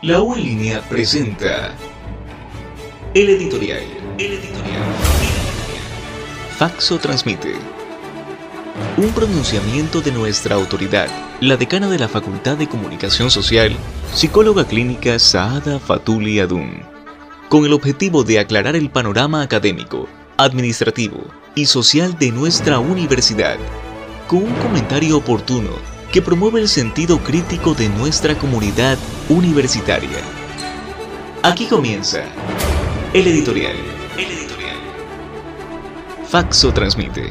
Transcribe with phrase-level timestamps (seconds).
[0.00, 1.74] La U en línea presenta
[3.14, 3.82] el editorial.
[4.16, 4.82] El editorial.
[6.56, 7.56] Faxo transmite.
[8.96, 11.08] Un pronunciamiento de nuestra autoridad,
[11.40, 13.76] la decana de la Facultad de Comunicación Social,
[14.14, 16.80] psicóloga clínica Saada Fatuli Adun,
[17.48, 21.24] con el objetivo de aclarar el panorama académico, administrativo
[21.56, 23.56] y social de nuestra universidad,
[24.28, 28.96] con un comentario oportuno que promueve el sentido crítico de nuestra comunidad
[29.28, 30.18] universitaria.
[31.42, 32.22] Aquí comienza
[33.12, 33.76] el editorial.
[34.16, 34.76] El editorial.
[36.26, 37.30] Faxo transmite.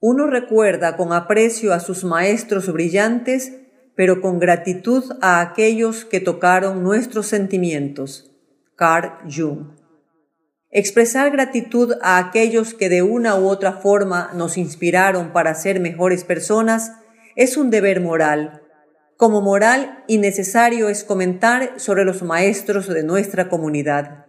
[0.00, 3.52] Uno recuerda con aprecio a sus maestros brillantes,
[3.94, 8.31] pero con gratitud a aquellos que tocaron nuestros sentimientos.
[8.76, 9.76] Carl Jung.
[10.70, 16.24] Expresar gratitud a aquellos que de una u otra forma nos inspiraron para ser mejores
[16.24, 16.92] personas
[17.36, 18.62] es un deber moral.
[19.18, 24.26] Como moral y necesario es comentar sobre los maestros de nuestra comunidad.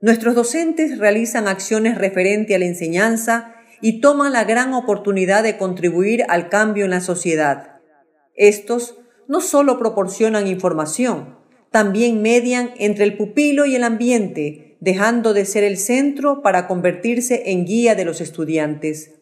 [0.00, 6.24] Nuestros docentes realizan acciones referente a la enseñanza y toman la gran oportunidad de contribuir
[6.28, 7.80] al cambio en la sociedad.
[8.36, 8.96] Estos
[9.26, 11.37] no solo proporcionan información,
[11.70, 17.50] también median entre el pupilo y el ambiente, dejando de ser el centro para convertirse
[17.50, 19.14] en guía de los estudiantes.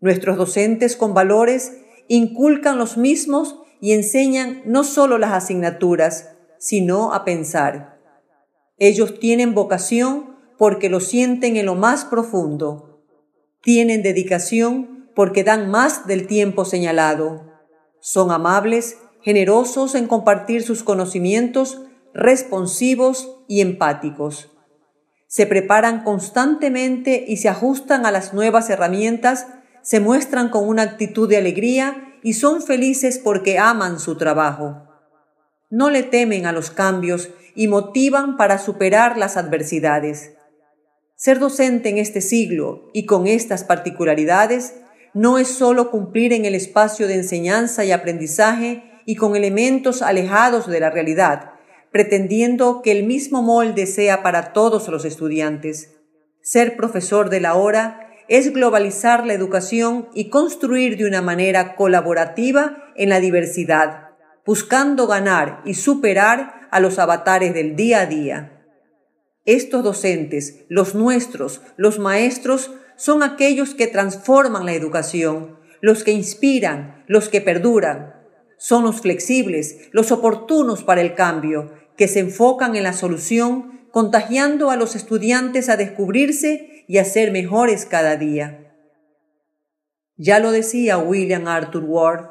[0.00, 1.78] Nuestros docentes con valores
[2.08, 8.00] inculcan los mismos y enseñan no solo las asignaturas, sino a pensar.
[8.78, 13.04] Ellos tienen vocación porque lo sienten en lo más profundo.
[13.62, 17.52] Tienen dedicación porque dan más del tiempo señalado.
[18.00, 24.50] Son amables generosos en compartir sus conocimientos, responsivos y empáticos.
[25.26, 29.46] Se preparan constantemente y se ajustan a las nuevas herramientas,
[29.82, 34.88] se muestran con una actitud de alegría y son felices porque aman su trabajo.
[35.70, 40.34] No le temen a los cambios y motivan para superar las adversidades.
[41.16, 44.74] Ser docente en este siglo y con estas particularidades
[45.14, 50.66] no es solo cumplir en el espacio de enseñanza y aprendizaje y con elementos alejados
[50.66, 51.52] de la realidad,
[51.90, 55.96] pretendiendo que el mismo molde sea para todos los estudiantes.
[56.40, 62.92] Ser profesor de la hora es globalizar la educación y construir de una manera colaborativa
[62.96, 64.10] en la diversidad,
[64.46, 68.64] buscando ganar y superar a los avatares del día a día.
[69.44, 77.04] Estos docentes, los nuestros, los maestros, son aquellos que transforman la educación, los que inspiran,
[77.08, 78.21] los que perduran,
[78.62, 84.70] son los flexibles, los oportunos para el cambio, que se enfocan en la solución, contagiando
[84.70, 88.72] a los estudiantes a descubrirse y a ser mejores cada día.
[90.16, 92.26] Ya lo decía William Arthur Ward,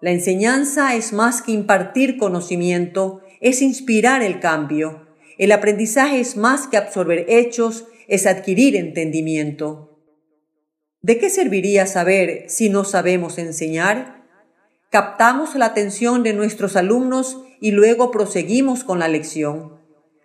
[0.00, 5.08] la enseñanza es más que impartir conocimiento, es inspirar el cambio.
[5.36, 9.98] El aprendizaje es más que absorber hechos, es adquirir entendimiento.
[11.00, 14.21] ¿De qué serviría saber si no sabemos enseñar?
[14.92, 19.80] Captamos la atención de nuestros alumnos y luego proseguimos con la lección.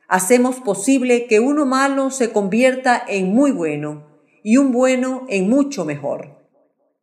[0.09, 5.85] Hacemos posible que uno malo se convierta en muy bueno y un bueno en mucho
[5.85, 6.45] mejor.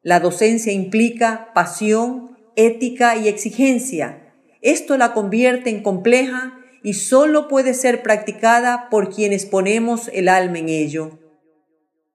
[0.03, 4.35] La docencia implica pasión, ética y exigencia.
[4.61, 10.59] Esto la convierte en compleja y solo puede ser practicada por quienes ponemos el alma
[10.59, 11.19] en ello.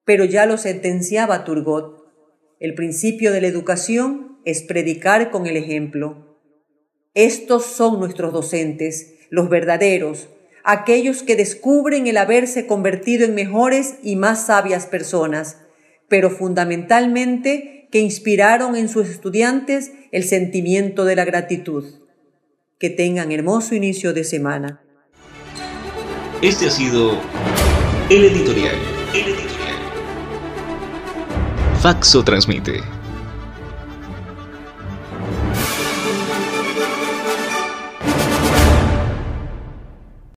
[0.05, 2.07] Pero ya lo sentenciaba Turgot.
[2.59, 6.37] El principio de la educación es predicar con el ejemplo.
[7.13, 10.29] Estos son nuestros docentes, los verdaderos,
[10.63, 15.57] aquellos que descubren el haberse convertido en mejores y más sabias personas,
[16.07, 21.85] pero fundamentalmente que inspiraron en sus estudiantes el sentimiento de la gratitud.
[22.79, 24.81] Que tengan hermoso inicio de semana.
[26.41, 27.19] Este ha sido
[28.09, 28.75] el editorial.
[29.13, 29.49] El editorial.
[31.81, 32.98] Faxo transmite.